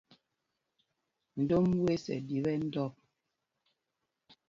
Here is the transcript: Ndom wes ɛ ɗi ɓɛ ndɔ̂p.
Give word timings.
Ndom 1.41 1.67
wes 1.83 2.05
ɛ 2.15 2.17
ɗi 2.27 2.37
ɓɛ 2.45 2.53
ndɔ̂p. 2.65 2.93